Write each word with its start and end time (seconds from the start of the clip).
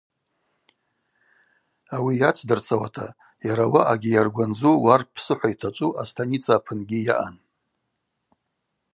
Ауи 1.95 2.13
йацдырцауата, 2.21 3.07
йара 3.47 3.63
ауаъагьи 3.67 4.13
йаргвандзу 4.15 4.73
Уарп 4.83 5.07
псыхӏва 5.15 5.47
йтачӏву, 5.53 5.97
астаница 6.01 6.51
апынгьи 6.57 6.99
йаъан. 7.07 7.35